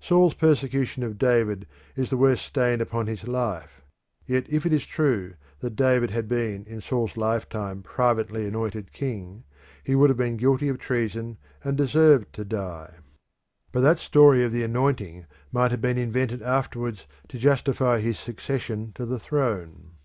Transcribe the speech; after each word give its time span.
Saul's 0.00 0.32
persecution 0.32 1.02
of 1.02 1.18
David 1.18 1.66
is 1.94 2.08
the 2.08 2.16
worst 2.16 2.46
stain 2.46 2.80
upon 2.80 3.06
his 3.06 3.28
life, 3.28 3.82
yet 4.26 4.46
if 4.48 4.64
it 4.64 4.72
is 4.72 4.86
true 4.86 5.34
that 5.60 5.76
David 5.76 6.10
had 6.10 6.26
been 6.26 6.64
in 6.64 6.80
Saul's 6.80 7.18
lifetime 7.18 7.82
privately 7.82 8.46
anointed 8.48 8.92
king, 8.92 9.44
he 9.82 9.94
was 9.94 10.10
guilty 10.36 10.68
of 10.70 10.78
treason 10.78 11.36
and 11.62 11.76
deserved 11.76 12.32
to 12.32 12.46
die. 12.46 12.94
But 13.72 13.80
that 13.82 13.98
story 13.98 14.42
of 14.42 14.52
the 14.52 14.62
anointing 14.64 15.26
might 15.52 15.70
have 15.70 15.82
been 15.82 15.98
invented 15.98 16.40
afterwards 16.40 17.06
to 17.28 17.38
justify 17.38 17.98
his 17.98 18.18
succession 18.18 18.90
to 18.94 19.04
the 19.04 19.18
throne. 19.18 19.96